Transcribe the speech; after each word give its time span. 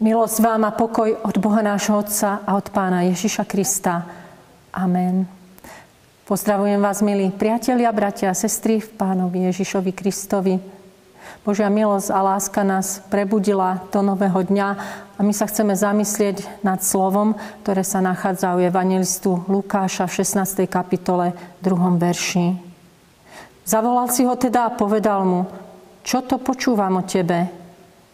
Milosť 0.00 0.40
vám 0.40 0.64
a 0.64 0.72
pokoj 0.72 1.12
od 1.28 1.36
Boha 1.44 1.60
nášho 1.60 1.92
Otca 1.92 2.40
a 2.48 2.56
od 2.56 2.72
Pána 2.72 3.04
Ježiša 3.12 3.44
Krista. 3.44 4.08
Amen. 4.72 5.28
Pozdravujem 6.24 6.80
vás, 6.80 7.04
milí 7.04 7.28
priatelia, 7.28 7.92
bratia 7.92 8.32
a 8.32 8.40
sestry 8.40 8.80
v 8.80 8.96
Pánovi 8.96 9.52
Ježišovi 9.52 9.92
Kristovi. 9.92 10.56
Božia 11.44 11.68
milosť 11.68 12.16
a 12.16 12.20
láska 12.32 12.64
nás 12.64 13.04
prebudila 13.12 13.84
do 13.92 14.00
nového 14.00 14.40
dňa 14.40 14.68
a 15.14 15.20
my 15.20 15.36
sa 15.36 15.44
chceme 15.44 15.76
zamyslieť 15.76 16.64
nad 16.64 16.80
slovom, 16.80 17.36
ktoré 17.60 17.84
sa 17.84 18.00
nachádza 18.00 18.56
u 18.56 18.64
evangelistu 18.64 19.44
Lukáša 19.52 20.08
v 20.08 20.16
16. 20.24 20.64
kapitole 20.64 21.36
2. 21.60 21.76
verši. 22.00 22.56
Zavolal 23.68 24.08
si 24.08 24.24
ho 24.24 24.32
teda 24.32 24.64
a 24.64 24.72
povedal 24.72 25.28
mu, 25.28 25.44
čo 26.00 26.24
to 26.24 26.40
počúvam 26.40 26.96
o 26.96 27.04
tebe? 27.04 27.52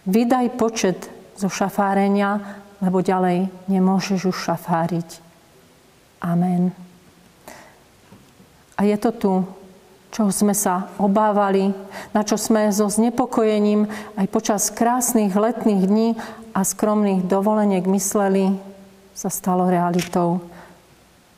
Vydaj 0.03 0.47
počet 0.59 1.15
zo 1.37 1.49
šafárenia, 1.53 2.41
lebo 2.81 3.05
ďalej 3.05 3.49
nemôžeš 3.69 4.33
už 4.33 4.37
šafáriť. 4.53 5.21
Amen. 6.21 6.73
A 8.77 8.85
je 8.85 8.97
to 9.01 9.11
tu, 9.13 9.33
čo 10.13 10.29
sme 10.33 10.57
sa 10.57 10.89
obávali, 10.97 11.73
na 12.13 12.25
čo 12.25 12.41
sme 12.41 12.73
so 12.73 12.89
znepokojením 12.89 13.89
aj 14.17 14.27
počas 14.33 14.69
krásnych 14.73 15.33
letných 15.37 15.83
dní 15.85 16.09
a 16.57 16.65
skromných 16.65 17.25
dovoleniek 17.29 17.85
mysleli, 17.85 18.57
sa 19.16 19.33
stalo 19.33 19.69
realitou. 19.69 20.45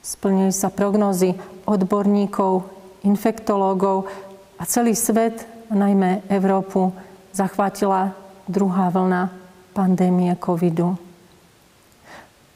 Splnili 0.02 0.50
sa 0.50 0.70
prognozy 0.70 1.34
odborníkov, 1.66 2.66
infektológov 3.06 4.10
a 4.58 4.66
celý 4.66 4.98
svet, 4.98 5.46
najmä 5.70 6.26
Európu, 6.26 6.90
zachvátila 7.30 8.18
druhá 8.50 8.90
vlna 8.90 9.47
pandémie 9.78 10.34
covidu. 10.34 10.98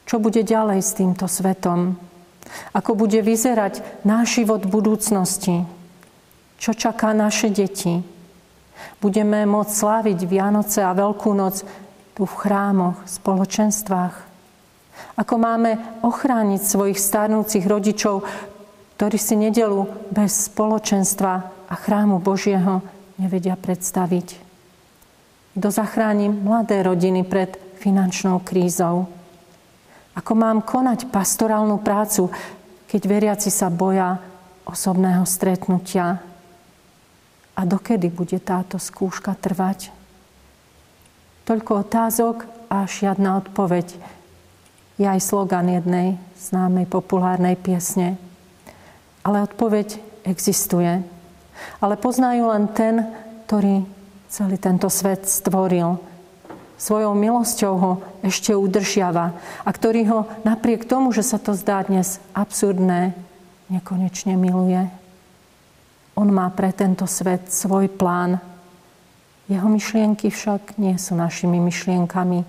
Čo 0.03 0.19
bude 0.19 0.43
ďalej 0.43 0.83
s 0.83 0.91
týmto 0.99 1.31
svetom? 1.31 1.95
Ako 2.75 2.99
bude 2.99 3.23
vyzerať 3.23 4.03
náš 4.03 4.43
život 4.43 4.67
v 4.67 4.73
budúcnosti? 4.75 5.63
Čo 6.59 6.75
čaká 6.75 7.15
naše 7.15 7.47
deti? 7.47 8.03
Budeme 8.99 9.47
môcť 9.47 9.71
sláviť 9.71 10.19
Vianoce 10.27 10.83
a 10.83 10.91
Veľkú 10.91 11.31
noc 11.31 11.63
tu 12.11 12.27
v 12.27 12.33
chrámoch, 12.35 12.99
spoločenstvách? 13.07 14.15
Ako 15.15 15.35
máme 15.39 15.79
ochrániť 16.03 16.59
svojich 16.59 16.99
starnúcich 16.99 17.63
rodičov, 17.63 18.27
ktorí 18.99 19.15
si 19.15 19.39
nedelu 19.39 19.87
bez 20.11 20.51
spoločenstva 20.51 21.33
a 21.71 21.73
chrámu 21.79 22.19
Božieho 22.19 22.83
nevedia 23.15 23.55
predstaviť? 23.55 24.42
Kto 25.53 25.69
zachráni 25.69 26.33
mladé 26.33 26.81
rodiny 26.81 27.21
pred 27.21 27.53
finančnou 27.77 28.41
krízou? 28.41 29.05
Ako 30.17 30.33
mám 30.33 30.65
konať 30.65 31.13
pastorálnu 31.13 31.77
prácu, 31.77 32.33
keď 32.89 33.01
veriaci 33.05 33.53
sa 33.53 33.69
boja 33.69 34.17
osobného 34.65 35.21
stretnutia? 35.29 36.21
A 37.53 37.61
dokedy 37.69 38.09
bude 38.09 38.41
táto 38.41 38.81
skúška 38.81 39.37
trvať? 39.37 39.93
Toľko 41.45 41.71
otázok 41.85 42.49
a 42.73 42.89
žiadna 42.89 43.37
odpoveď. 43.45 43.93
Je 44.97 45.05
aj 45.05 45.21
slogan 45.21 45.69
jednej 45.69 46.17
známej 46.33 46.89
populárnej 46.89 47.53
piesne. 47.61 48.17
Ale 49.21 49.45
odpoveď 49.45 50.01
existuje. 50.25 51.05
Ale 51.77 51.93
poznajú 52.01 52.49
len 52.49 52.65
ten, 52.73 53.05
ktorý 53.45 53.85
celý 54.33 54.57
tento 54.57 54.89
svet 54.89 55.29
stvoril. 55.29 56.01
Svojou 56.81 57.13
milosťou 57.13 57.73
ho 57.77 57.91
ešte 58.25 58.57
udržiava 58.57 59.37
a 59.61 59.69
ktorý 59.69 60.09
ho 60.09 60.19
napriek 60.41 60.89
tomu, 60.89 61.13
že 61.13 61.21
sa 61.21 61.37
to 61.37 61.53
zdá 61.53 61.85
dnes 61.85 62.17
absurdné, 62.33 63.13
nekonečne 63.69 64.33
miluje. 64.33 64.89
On 66.17 66.25
má 66.25 66.49
pre 66.49 66.73
tento 66.73 67.05
svet 67.05 67.53
svoj 67.53 67.93
plán. 67.93 68.41
Jeho 69.45 69.69
myšlienky 69.69 70.33
však 70.33 70.81
nie 70.81 70.97
sú 70.97 71.13
našimi 71.13 71.61
myšlienkami 71.61 72.41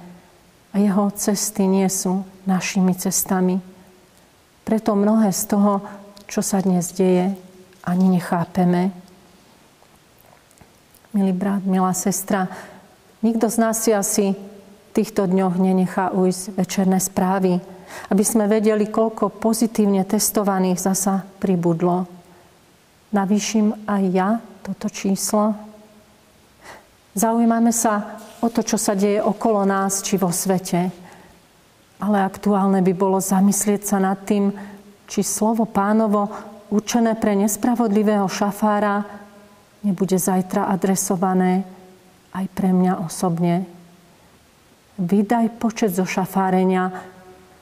a 0.72 0.74
jeho 0.80 1.12
cesty 1.12 1.68
nie 1.68 1.86
sú 1.92 2.24
našimi 2.48 2.96
cestami. 2.96 3.60
Preto 4.64 4.96
mnohé 4.96 5.36
z 5.36 5.52
toho, 5.52 5.84
čo 6.32 6.40
sa 6.40 6.64
dnes 6.64 6.96
deje, 6.96 7.36
ani 7.84 8.06
nechápeme 8.08 9.03
milý 11.14 11.30
brat, 11.30 11.62
milá 11.62 11.94
sestra, 11.94 12.50
nikto 13.22 13.46
z 13.46 13.56
nás 13.62 13.78
si 13.78 13.94
asi 13.94 14.34
v 14.34 14.90
týchto 14.90 15.30
dňoch 15.30 15.54
nenechá 15.56 16.10
ujsť 16.10 16.58
večerné 16.58 16.98
správy, 16.98 17.62
aby 18.10 18.24
sme 18.26 18.50
vedeli, 18.50 18.90
koľko 18.90 19.30
pozitívne 19.30 20.02
testovaných 20.02 20.82
zasa 20.82 21.22
pribudlo. 21.38 22.10
Navýšim 23.14 23.86
aj 23.86 24.02
ja 24.10 24.28
toto 24.66 24.90
číslo? 24.90 25.54
Zaujímame 27.14 27.70
sa 27.70 28.18
o 28.42 28.50
to, 28.50 28.66
čo 28.66 28.74
sa 28.74 28.98
deje 28.98 29.22
okolo 29.22 29.62
nás 29.62 30.02
či 30.02 30.18
vo 30.18 30.34
svete. 30.34 30.90
Ale 32.02 32.18
aktuálne 32.26 32.82
by 32.82 32.90
bolo 32.90 33.22
zamyslieť 33.22 33.86
sa 33.86 34.02
nad 34.02 34.18
tým, 34.26 34.50
či 35.06 35.22
slovo 35.22 35.62
pánovo 35.62 36.26
určené 36.74 37.14
pre 37.14 37.38
nespravodlivého 37.38 38.26
šafára 38.26 39.23
nebude 39.84 40.16
zajtra 40.16 40.72
adresované 40.72 41.62
aj 42.32 42.48
pre 42.56 42.72
mňa 42.72 43.04
osobne. 43.04 43.68
Vydaj 44.96 45.60
počet 45.60 45.92
zo 45.92 46.08
šafárenia, 46.08 46.90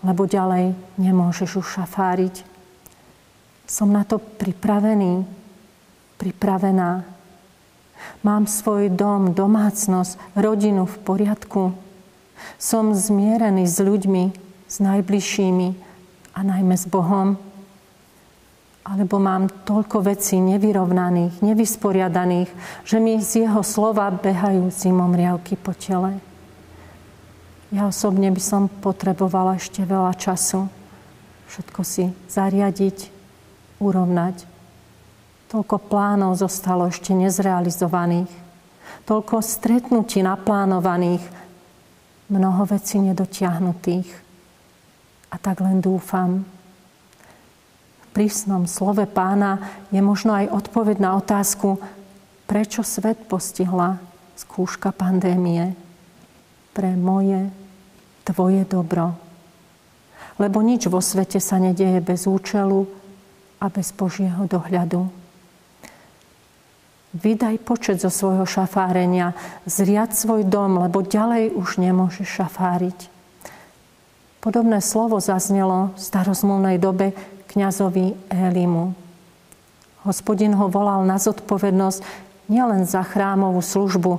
lebo 0.07 0.25
ďalej 0.25 0.73
nemôžeš 0.97 1.61
už 1.61 1.67
šafáriť. 1.83 2.47
Som 3.67 3.91
na 3.91 4.07
to 4.07 4.23
pripravený, 4.23 5.27
pripravená. 6.17 7.03
Mám 8.23 8.47
svoj 8.51 8.91
dom, 8.91 9.35
domácnosť, 9.35 10.19
rodinu 10.39 10.87
v 10.87 10.97
poriadku. 11.03 11.63
Som 12.59 12.95
zmierený 12.95 13.67
s 13.67 13.79
ľuďmi, 13.79 14.25
s 14.67 14.77
najbližšími 14.83 15.69
a 16.35 16.41
najmä 16.43 16.75
s 16.75 16.87
Bohom 16.87 17.39
alebo 18.83 19.23
mám 19.23 19.47
toľko 19.63 20.11
vecí 20.11 20.43
nevyrovnaných, 20.43 21.39
nevysporiadaných, 21.39 22.51
že 22.83 22.99
mi 22.99 23.23
z 23.23 23.47
jeho 23.47 23.63
slova 23.63 24.11
behajú 24.11 24.69
zimom 24.75 25.15
riavky 25.15 25.55
po 25.55 25.71
tele. 25.75 26.19
Ja 27.71 27.89
osobne 27.89 28.29
by 28.35 28.43
som 28.43 28.69
potrebovala 28.69 29.57
ešte 29.57 29.87
veľa 29.87 30.13
času 30.19 30.83
všetko 31.53 31.81
si 31.85 32.09
zariadiť, 32.33 33.13
urovnať. 33.77 34.49
Toľko 35.53 35.77
plánov 35.93 36.41
zostalo 36.41 36.89
ešte 36.89 37.13
nezrealizovaných. 37.13 38.33
Toľko 39.05 39.45
stretnutí 39.45 40.25
naplánovaných, 40.25 41.21
mnoho 42.33 42.65
vecí 42.65 42.97
nedotiahnutých. 43.05 44.09
A 45.29 45.37
tak 45.37 45.61
len 45.61 45.85
dúfam, 45.85 46.49
prísnom 48.13 48.69
slove 48.69 49.09
pána 49.09 49.59
je 49.89 49.99
možno 50.05 50.37
aj 50.37 50.53
odpoveď 50.53 50.97
na 51.01 51.17
otázku, 51.17 51.81
prečo 52.45 52.85
svet 52.85 53.17
postihla 53.27 53.97
skúška 54.37 54.93
pandémie. 54.93 55.73
Pre 56.73 56.93
moje, 56.97 57.49
tvoje 58.25 58.65
dobro. 58.69 59.17
Lebo 60.41 60.65
nič 60.65 60.89
vo 60.89 61.01
svete 61.01 61.41
sa 61.41 61.61
nedieje 61.61 62.01
bez 62.01 62.25
účelu 62.29 62.89
a 63.61 63.69
bez 63.69 63.93
Božieho 63.93 64.49
dohľadu. 64.49 65.09
Vydaj 67.13 67.61
počet 67.61 68.01
zo 68.01 68.09
svojho 68.09 68.49
šafárenia, 68.49 69.37
zriad 69.69 70.17
svoj 70.17 70.49
dom, 70.49 70.81
lebo 70.81 71.05
ďalej 71.05 71.53
už 71.53 71.77
nemôžeš 71.77 72.41
šafáriť. 72.41 73.13
Podobné 74.41 74.81
slovo 74.81 75.21
zaznelo 75.21 75.93
v 75.95 76.01
starozmluvnej 76.01 76.81
dobe, 76.81 77.13
kňazovi 77.53 78.33
Elimu. 78.33 78.97
Hospodin 80.09 80.57
ho 80.57 80.67
volal 80.73 81.05
na 81.05 81.21
zodpovednosť 81.21 82.01
nielen 82.49 82.89
za 82.89 83.05
chrámovú 83.05 83.61
službu, 83.61 84.19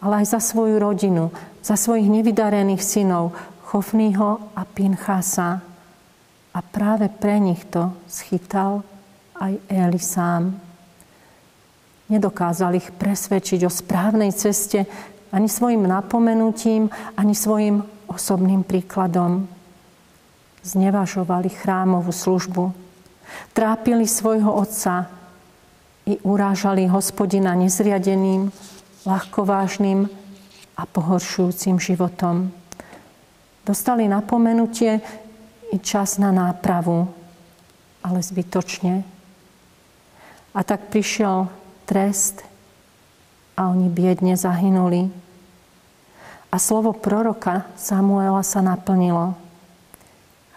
ale 0.00 0.24
aj 0.24 0.38
za 0.38 0.40
svoju 0.40 0.78
rodinu, 0.78 1.34
za 1.60 1.74
svojich 1.74 2.06
nevydarených 2.06 2.80
synov 2.80 3.34
Chofnýho 3.68 4.54
a 4.56 4.62
Pinchasa. 4.64 5.60
A 6.54 6.58
práve 6.64 7.12
pre 7.12 7.36
nich 7.42 7.60
to 7.68 7.92
schytal 8.08 8.86
aj 9.36 9.58
Eli 9.68 10.00
sám. 10.00 10.56
Nedokázal 12.08 12.80
ich 12.80 12.88
presvedčiť 12.88 13.68
o 13.68 13.70
správnej 13.70 14.32
ceste 14.32 14.88
ani 15.28 15.44
svojim 15.44 15.84
napomenutím, 15.84 16.88
ani 17.20 17.36
svojim 17.36 17.84
osobným 18.08 18.64
príkladom 18.64 19.57
znevažovali 20.62 21.48
chrámovú 21.48 22.12
službu, 22.12 22.72
trápili 23.52 24.08
svojho 24.08 24.50
otca 24.50 25.08
i 26.08 26.16
urážali 26.24 26.88
hospodina 26.88 27.52
nezriadeným, 27.52 28.48
ľahkovážnym 29.04 30.08
a 30.78 30.82
pohoršujúcim 30.86 31.76
životom. 31.76 32.48
Dostali 33.66 34.08
napomenutie 34.08 35.04
i 35.68 35.76
čas 35.76 36.16
na 36.16 36.32
nápravu, 36.32 37.04
ale 38.00 38.24
zbytočne. 38.24 39.04
A 40.56 40.60
tak 40.64 40.88
prišiel 40.88 41.52
trest 41.84 42.40
a 43.52 43.68
oni 43.68 43.92
biedne 43.92 44.38
zahynuli. 44.38 45.12
A 46.48 46.56
slovo 46.56 46.96
proroka 46.96 47.68
Samuela 47.76 48.40
sa 48.40 48.64
naplnilo. 48.64 49.47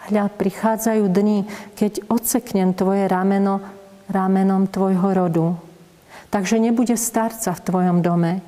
Hľa, 0.10 0.34
prichádzajú 0.34 1.04
dni, 1.12 1.46
keď 1.78 2.10
odseknem 2.10 2.74
tvoje 2.74 3.06
rameno 3.06 3.62
ramenom 4.12 4.68
tvojho 4.68 5.10
rodu. 5.16 5.48
Takže 6.30 6.60
nebude 6.60 7.00
starca 7.00 7.56
v 7.56 7.64
tvojom 7.64 8.04
dome. 8.04 8.44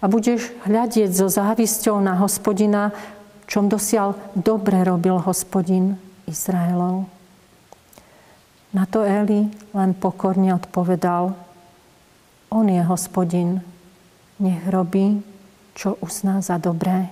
A 0.00 0.04
budeš 0.06 0.50
hľadieť 0.64 1.10
so 1.12 1.26
závisťou 1.28 1.98
na 2.00 2.16
hospodina, 2.18 2.94
čom 3.44 3.68
dosiaľ 3.68 4.16
dobre 4.32 4.80
robil 4.86 5.20
hospodin 5.20 6.00
Izraelov. 6.24 7.04
Na 8.74 8.88
to 8.88 9.06
Eli 9.06 9.46
len 9.76 9.90
pokorne 9.94 10.50
odpovedal, 10.56 11.36
on 12.50 12.66
je 12.66 12.82
hospodin, 12.82 13.62
nech 14.42 14.62
robí, 14.66 15.22
čo 15.78 15.94
uzná 16.02 16.42
za 16.42 16.58
dobré. 16.58 17.10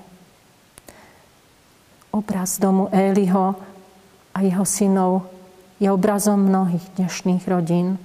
Obraz 2.12 2.60
domu 2.60 2.92
Éliho 2.92 3.56
a 4.36 4.38
jeho 4.44 4.68
synov 4.68 5.24
je 5.80 5.88
obrazom 5.88 6.44
mnohých 6.44 6.84
dnešných 7.00 7.48
rodín. 7.48 7.96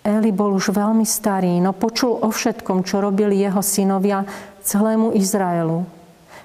Eli 0.00 0.32
bol 0.32 0.56
už 0.56 0.72
veľmi 0.72 1.04
starý, 1.04 1.60
no 1.60 1.76
počul 1.76 2.24
o 2.24 2.32
všetkom, 2.32 2.80
čo 2.88 3.04
robili 3.04 3.44
jeho 3.44 3.60
synovia 3.60 4.24
celému 4.64 5.12
Izraelu. 5.12 5.84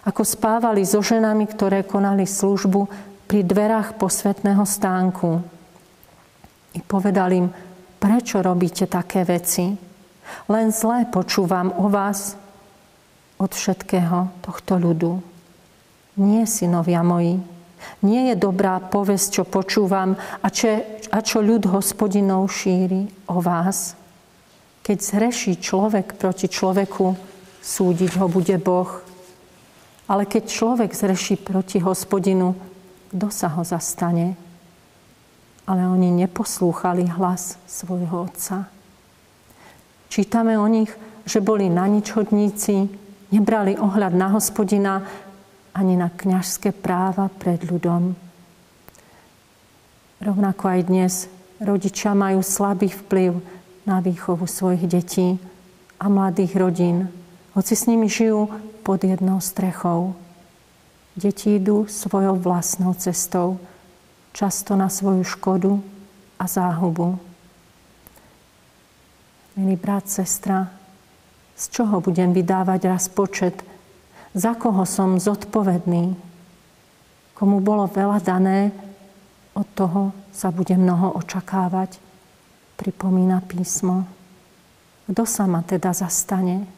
Ako 0.04 0.28
spávali 0.28 0.84
so 0.84 1.00
ženami, 1.00 1.48
ktoré 1.48 1.88
konali 1.88 2.28
službu 2.28 2.92
pri 3.24 3.40
dverách 3.48 3.96
posvetného 3.96 4.68
stánku. 4.68 5.40
I 6.76 6.80
povedal 6.84 7.32
im, 7.32 7.48
prečo 7.96 8.44
robíte 8.44 8.92
také 8.92 9.24
veci? 9.24 9.72
Len 10.52 10.68
zlé 10.76 11.08
počúvam 11.08 11.72
o 11.80 11.88
vás 11.88 12.36
od 13.40 13.52
všetkého 13.56 14.44
tohto 14.44 14.76
ľudu. 14.76 15.39
Nie, 16.20 16.44
synovia 16.44 17.00
moji, 17.00 17.40
nie 18.04 18.32
je 18.32 18.36
dobrá 18.36 18.80
povesť, 18.84 19.28
čo 19.40 19.44
počúvam 19.48 20.20
a, 20.20 20.48
čo, 20.52 20.84
a 21.12 21.20
čo 21.24 21.40
ľud 21.40 21.72
hospodinov 21.72 22.52
šíri 22.52 23.08
o 23.32 23.40
vás. 23.40 23.96
Keď 24.84 24.98
zreší 25.00 25.54
človek 25.60 26.20
proti 26.20 26.52
človeku, 26.52 27.16
súdiť 27.64 28.12
ho 28.20 28.28
bude 28.28 28.58
Boh. 28.60 28.90
Ale 30.10 30.26
keď 30.26 30.44
človek 30.50 30.92
zreší 30.92 31.38
proti 31.38 31.78
hospodinu, 31.80 32.58
kto 33.14 33.28
sa 33.30 33.54
ho 33.54 33.62
zastane? 33.62 34.34
Ale 35.70 35.86
oni 35.86 36.10
neposlúchali 36.26 37.06
hlas 37.16 37.62
svojho 37.70 38.26
otca. 38.26 38.66
Čítame 40.10 40.58
o 40.58 40.66
nich, 40.66 40.90
že 41.30 41.46
boli 41.46 41.70
na 41.70 41.86
ničhodníci, 41.86 42.90
nebrali 43.30 43.78
ohľad 43.78 44.18
na 44.18 44.34
hospodina, 44.34 45.06
ani 45.74 45.98
na 45.98 46.10
kňažské 46.10 46.72
práva 46.72 47.30
pred 47.30 47.62
ľudom. 47.66 48.14
Rovnako 50.20 50.64
aj 50.68 50.82
dnes 50.88 51.14
rodičia 51.64 52.12
majú 52.12 52.44
slabý 52.44 52.92
vplyv 52.92 53.40
na 53.88 54.04
výchovu 54.04 54.44
svojich 54.44 54.84
detí 54.88 55.40
a 56.00 56.06
mladých 56.12 56.56
rodín, 56.60 57.08
hoci 57.56 57.76
s 57.76 57.88
nimi 57.88 58.12
žijú 58.12 58.52
pod 58.84 59.04
jednou 59.04 59.40
strechou. 59.40 60.16
Deti 61.16 61.60
idú 61.60 61.88
svojou 61.88 62.40
vlastnou 62.40 62.96
cestou, 62.96 63.60
často 64.32 64.76
na 64.80 64.88
svoju 64.88 65.24
škodu 65.24 65.80
a 66.40 66.48
záhubu. 66.48 67.20
Milý 69.60 69.76
brat, 69.76 70.08
sestra, 70.08 70.72
z 71.60 71.64
čoho 71.76 72.00
budem 72.00 72.32
vydávať 72.32 72.82
raz 72.88 73.12
počet 73.12 73.60
za 74.34 74.54
koho 74.54 74.86
som 74.86 75.18
zodpovedný. 75.18 76.14
Komu 77.34 77.64
bolo 77.64 77.88
veľa 77.90 78.20
dané, 78.22 78.70
od 79.56 79.68
toho 79.74 80.16
sa 80.30 80.54
bude 80.54 80.76
mnoho 80.76 81.18
očakávať, 81.20 81.98
pripomína 82.80 83.44
písmo. 83.44 84.06
Kto 85.10 85.24
sa 85.26 85.50
ma 85.50 85.66
teda 85.66 85.92
zastane? 85.92 86.70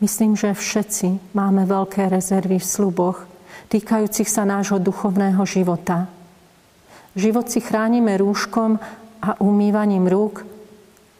Myslím, 0.00 0.34
že 0.34 0.56
všetci 0.56 1.36
máme 1.36 1.68
veľké 1.68 2.08
rezervy 2.08 2.58
v 2.58 2.66
sluboch, 2.66 3.28
týkajúcich 3.68 4.26
sa 4.26 4.48
nášho 4.48 4.80
duchovného 4.80 5.44
života. 5.44 6.08
Život 7.14 7.52
si 7.52 7.60
chránime 7.60 8.16
rúškom 8.16 8.80
a 9.20 9.36
umývaním 9.44 10.08
rúk, 10.08 10.42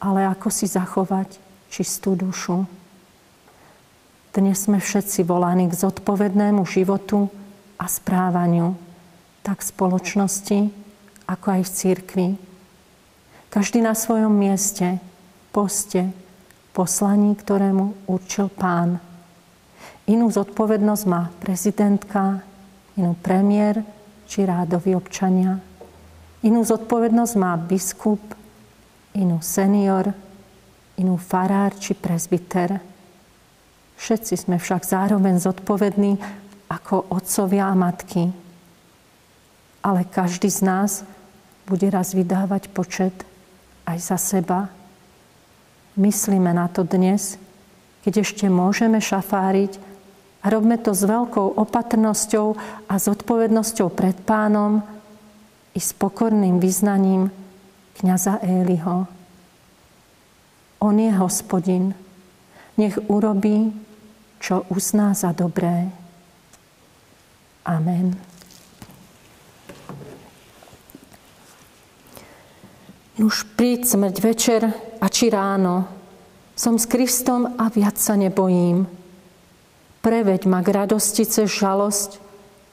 ale 0.00 0.24
ako 0.24 0.48
si 0.48 0.64
zachovať 0.64 1.36
čistú 1.68 2.16
dušu? 2.16 2.79
Dnes 4.30 4.62
sme 4.62 4.78
všetci 4.78 5.26
volaní 5.26 5.66
k 5.66 5.74
zodpovednému 5.74 6.62
životu 6.62 7.26
a 7.74 7.90
správaniu, 7.90 8.78
tak 9.42 9.58
v 9.58 9.70
spoločnosti, 9.74 10.58
ako 11.26 11.46
aj 11.50 11.60
v 11.66 11.74
církvi. 11.74 12.28
Každý 13.50 13.82
na 13.82 13.90
svojom 13.90 14.30
mieste, 14.30 15.02
poste, 15.50 16.14
poslaní, 16.70 17.34
ktorému 17.34 18.06
určil 18.06 18.46
pán. 18.54 19.02
Inú 20.06 20.30
zodpovednosť 20.30 21.04
má 21.10 21.34
prezidentka, 21.42 22.46
inú 22.94 23.18
premiér 23.18 23.82
či 24.30 24.46
rádoví 24.46 24.94
občania. 24.94 25.58
Inú 26.46 26.62
zodpovednosť 26.62 27.34
má 27.34 27.58
biskup, 27.58 28.22
inú 29.10 29.42
senior, 29.42 30.14
inú 31.02 31.18
farár 31.18 31.74
či 31.82 31.98
prezbiter. 31.98 32.89
Všetci 34.00 34.48
sme 34.48 34.56
však 34.56 34.88
zároveň 34.88 35.36
zodpovední 35.36 36.16
ako 36.72 37.12
otcovia 37.12 37.68
a 37.68 37.76
matky. 37.76 38.32
Ale 39.84 40.08
každý 40.08 40.48
z 40.48 40.64
nás 40.64 41.04
bude 41.68 41.84
raz 41.92 42.16
vydávať 42.16 42.72
počet 42.72 43.12
aj 43.84 43.98
za 44.00 44.16
seba. 44.16 44.72
Myslíme 46.00 46.48
na 46.56 46.72
to 46.72 46.80
dnes, 46.80 47.36
keď 48.00 48.24
ešte 48.24 48.48
môžeme 48.48 49.04
šafáriť 49.04 49.76
a 50.40 50.48
robme 50.48 50.80
to 50.80 50.96
s 50.96 51.04
veľkou 51.04 51.60
opatrnosťou 51.60 52.56
a 52.88 52.94
zodpovednosťou 52.96 53.92
pred 53.92 54.16
pánom 54.24 54.80
i 55.76 55.80
s 55.80 55.92
pokorným 55.92 56.56
vyznaním 56.56 57.28
kniaza 58.00 58.40
Éliho. 58.40 59.04
On 60.80 60.96
je 60.96 61.12
hospodin. 61.12 61.92
Nech 62.80 62.96
urobí, 63.12 63.68
čo 64.40 64.64
uzná 64.72 65.12
za 65.12 65.36
dobré. 65.36 65.92
Amen. 67.68 68.16
Už 73.20 73.44
príď 73.52 73.84
smrť 73.84 74.16
večer 74.24 74.62
a 74.96 75.06
či 75.12 75.28
ráno. 75.28 75.84
Som 76.56 76.80
s 76.80 76.88
Kristom 76.88 77.60
a 77.60 77.68
viac 77.68 78.00
sa 78.00 78.16
nebojím. 78.16 78.88
Preveď 80.00 80.48
ma 80.48 80.64
k 80.64 80.72
radosti 80.72 81.28
cez 81.28 81.52
žalosť, 81.52 82.16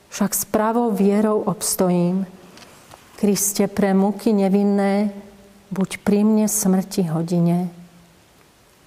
však 0.07 0.31
s 0.31 0.43
pravou 0.47 0.95
vierou 0.95 1.43
obstojím. 1.43 2.23
Kriste 3.19 3.67
pre 3.67 3.91
muky 3.91 4.31
nevinné, 4.31 5.11
buď 5.75 5.99
pri 5.99 6.23
mne 6.23 6.47
smrti 6.47 7.11
hodine. 7.11 7.67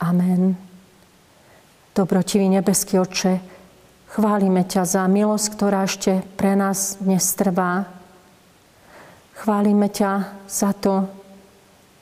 Amen. 0.00 0.69
Dobrotivý 1.90 2.46
nebeský 2.46 3.02
oče, 3.02 3.42
chválime 4.14 4.62
ťa 4.62 4.86
za 4.86 5.02
milosť, 5.10 5.46
ktorá 5.58 5.90
ešte 5.90 6.22
pre 6.38 6.54
nás 6.54 7.02
dnes 7.02 7.26
trvá. 7.34 7.90
Chválime 9.34 9.90
ťa 9.90 10.38
za 10.46 10.70
to, 10.70 11.10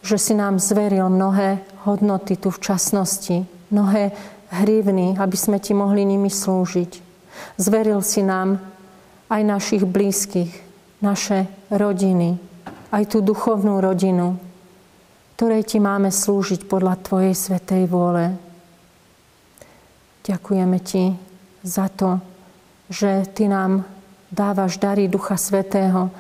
že 0.05 0.21
si 0.21 0.37
nám 0.37 0.61
zveril 0.61 1.09
mnohé 1.09 1.65
hodnoty 1.89 2.37
tu 2.37 2.53
v 2.53 2.61
časnosti, 2.61 3.49
mnohé 3.73 4.13
hrivny, 4.53 5.17
aby 5.17 5.37
sme 5.41 5.57
ti 5.57 5.73
mohli 5.73 6.05
nimi 6.05 6.29
slúžiť. 6.29 6.93
Zveril 7.57 8.05
si 8.05 8.21
nám 8.21 8.61
aj 9.33 9.43
našich 9.45 9.89
blízkych, 9.89 10.53
naše 11.01 11.49
rodiny, 11.73 12.37
aj 12.93 13.05
tú 13.09 13.25
duchovnú 13.25 13.81
rodinu, 13.81 14.37
ktorej 15.37 15.65
ti 15.65 15.79
máme 15.81 16.13
slúžiť 16.13 16.69
podľa 16.69 17.01
Tvojej 17.01 17.33
svetej 17.33 17.89
vôle. 17.89 18.48
Ďakujeme 20.29 20.79
Ti 20.85 21.17
za 21.65 21.89
to, 21.89 22.21
že 22.93 23.25
Ty 23.33 23.49
nám 23.49 23.73
dávaš 24.29 24.77
dary 24.77 25.09
Ducha 25.09 25.41
Svetého, 25.41 26.13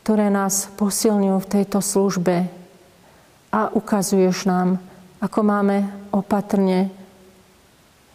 ktoré 0.00 0.32
nás 0.32 0.72
posilňujú 0.80 1.36
v 1.44 1.50
tejto 1.52 1.84
službe 1.84 2.48
a 3.52 3.68
ukazuješ 3.68 4.48
nám, 4.48 4.80
ako 5.20 5.40
máme 5.44 5.92
opatrne 6.08 6.88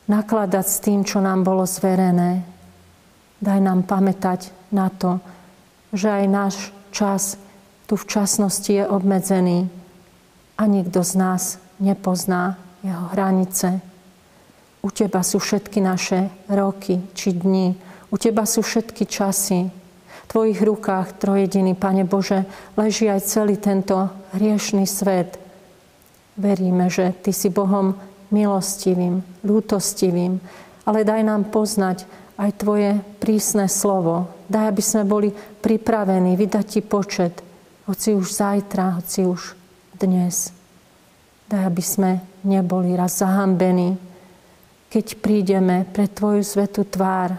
nakladať 0.10 0.66
s 0.66 0.77
tým, 0.82 1.06
čo 1.06 1.22
nám 1.22 1.46
bolo 1.46 1.70
zverené. 1.70 2.42
Daj 3.38 3.60
nám 3.62 3.86
pamätať 3.86 4.50
na 4.74 4.89
to, 4.89 5.22
že 5.94 6.10
aj 6.10 6.25
náš 6.25 6.56
čas 6.89 7.38
tu 7.86 7.96
v 7.96 8.08
časnosti 8.10 8.74
je 8.74 8.84
obmedzený 8.84 9.70
a 10.58 10.66
nikto 10.66 11.06
z 11.06 11.13
nás 11.22 11.62
nepozná 11.77 12.58
jeho 12.82 13.13
hranice. 13.13 13.80
U 14.81 14.89
Teba 14.93 15.25
sú 15.25 15.41
všetky 15.41 15.81
naše 15.81 16.29
roky 16.48 17.01
či 17.17 17.34
dni. 17.34 17.74
U 18.13 18.15
Teba 18.15 18.46
sú 18.46 18.62
všetky 18.62 19.03
časy. 19.10 19.67
V 19.67 20.25
Tvojich 20.27 20.60
rukách, 20.60 21.17
trojediný 21.24 21.74
Pane 21.74 22.03
Bože, 22.03 22.43
leží 22.75 23.07
aj 23.07 23.25
celý 23.25 23.55
tento 23.57 24.12
hriešný 24.36 24.84
svet. 24.84 25.39
Veríme, 26.38 26.91
že 26.91 27.15
Ty 27.15 27.31
si 27.34 27.50
Bohom 27.50 27.96
milostivým, 28.29 29.24
lútostivým, 29.48 30.39
ale 30.84 31.07
daj 31.07 31.22
nám 31.24 31.48
poznať 31.48 32.03
aj 32.38 32.50
Tvoje 32.60 32.91
prísne 33.17 33.65
slovo. 33.72 34.29
Daj, 34.51 34.72
aby 34.72 34.84
sme 34.84 35.03
boli 35.07 35.29
pripravení 35.34 36.38
vydať 36.38 36.65
Ti 36.67 36.81
počet, 36.86 37.36
hoci 37.88 38.13
už 38.13 38.27
zajtra, 38.27 39.00
hoci 39.00 39.25
už 39.25 39.55
dnes. 39.98 40.51
Daj, 41.48 41.63
aby 41.65 41.84
sme 41.84 42.12
neboli 42.43 42.93
raz 42.93 43.24
zahambení, 43.24 44.07
keď 44.98 45.13
prídeme 45.22 45.86
pre 45.94 46.10
Tvoju 46.10 46.42
svetú 46.42 46.82
tvár 46.82 47.38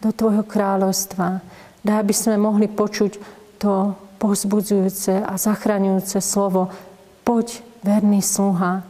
do 0.00 0.08
Tvojho 0.08 0.40
kráľovstva. 0.40 1.44
Daj, 1.84 2.00
aby 2.00 2.14
sme 2.16 2.40
mohli 2.40 2.64
počuť 2.64 3.20
to 3.60 3.92
pozbudzujúce 4.16 5.20
a 5.20 5.36
zachraňujúce 5.36 6.16
slovo. 6.24 6.72
Poď, 7.20 7.60
verný 7.84 8.24
sluha, 8.24 8.88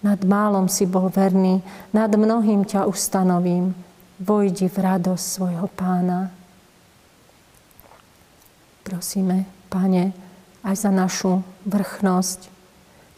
nad 0.00 0.20
málom 0.24 0.72
si 0.72 0.88
bol 0.88 1.12
verný, 1.12 1.60
nad 1.92 2.08
mnohým 2.08 2.64
ťa 2.64 2.88
ustanovím. 2.88 3.76
Vojdi 4.16 4.72
v 4.72 4.80
radosť 4.80 5.20
svojho 5.20 5.68
pána. 5.76 6.32
Prosíme, 8.88 9.44
Pane, 9.68 10.16
aj 10.64 10.80
za 10.80 10.88
našu 10.88 11.44
vrchnosť, 11.68 12.40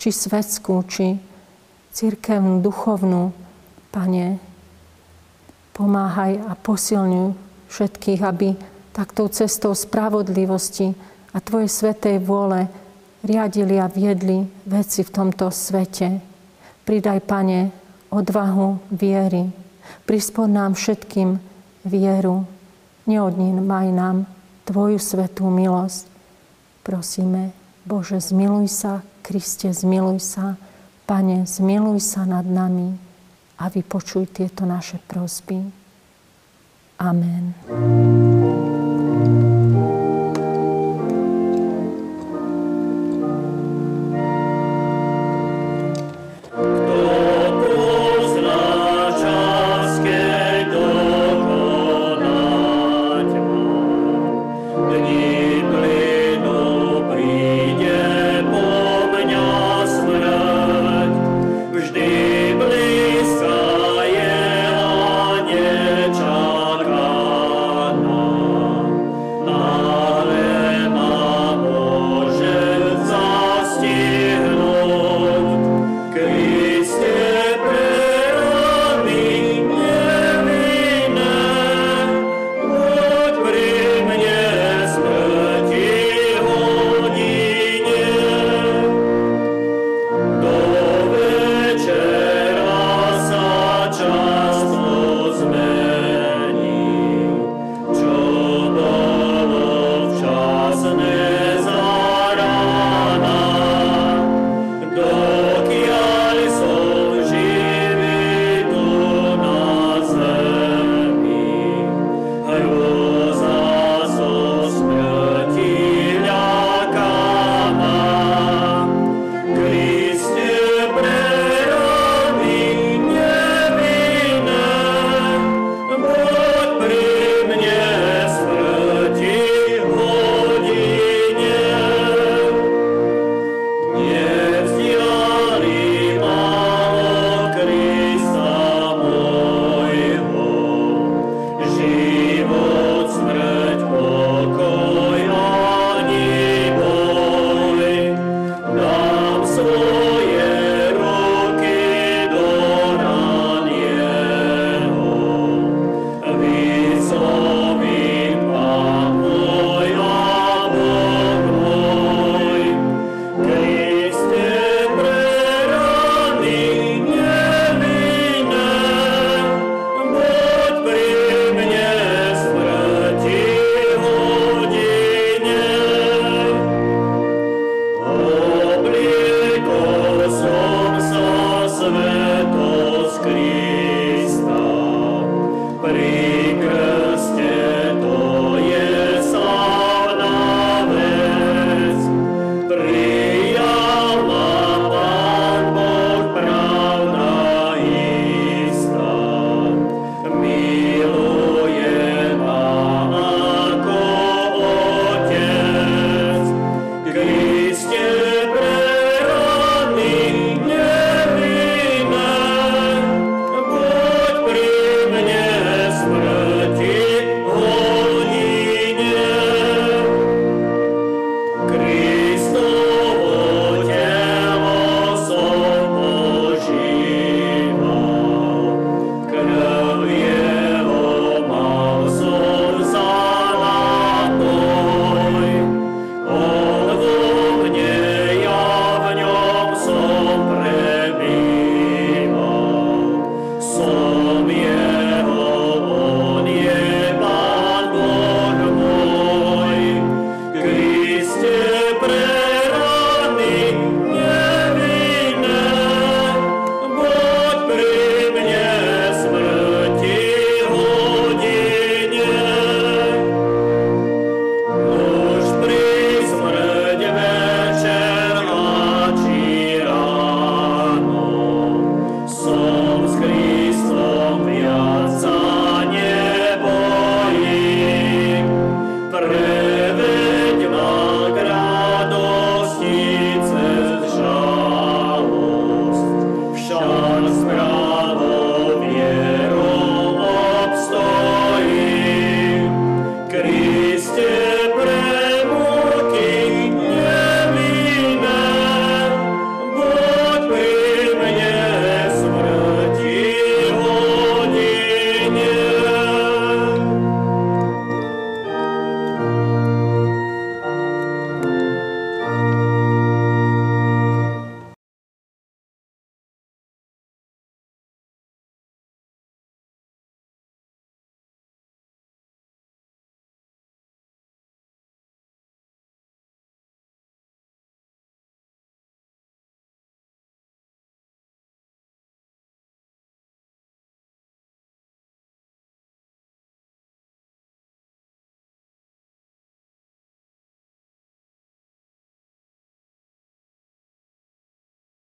či 0.02 0.10
svetskú, 0.10 0.82
či 0.90 1.22
církevnú, 1.94 2.58
duchovnú, 2.58 3.38
Pane, 3.92 4.40
pomáhaj 5.76 6.40
a 6.48 6.56
posilňuj 6.56 7.36
všetkých, 7.68 8.20
aby 8.24 8.56
taktou 8.96 9.28
cestou 9.28 9.76
spravodlivosti 9.76 10.96
a 11.36 11.38
Tvojej 11.44 11.68
svetej 11.68 12.16
vôle 12.24 12.72
riadili 13.20 13.76
a 13.76 13.92
viedli 13.92 14.48
veci 14.64 15.04
v 15.04 15.12
tomto 15.12 15.52
svete. 15.52 16.24
Pridaj, 16.88 17.20
Pane, 17.28 17.68
odvahu 18.08 18.80
viery. 18.88 19.52
Prispod 20.08 20.48
nám 20.48 20.72
všetkým 20.72 21.36
vieru. 21.84 22.48
Neodnín 23.04 23.60
maj 23.60 23.92
nám 23.92 24.24
Tvoju 24.64 24.96
svetú 24.96 25.52
milosť. 25.52 26.08
Prosíme, 26.80 27.52
Bože, 27.84 28.24
zmiluj 28.24 28.72
sa, 28.72 29.04
Kriste, 29.20 29.68
zmiluj 29.68 30.16
sa, 30.24 30.56
Pane, 31.04 31.44
zmiluj 31.44 32.00
sa 32.00 32.24
nad 32.24 32.48
nami 32.48 33.11
a 33.58 33.68
vypočuj 33.68 34.26
tieto 34.32 34.64
naše 34.66 34.98
prosby. 35.06 35.60
Amen. 36.98 37.54